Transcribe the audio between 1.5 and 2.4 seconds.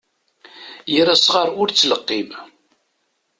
ur ttleqqim.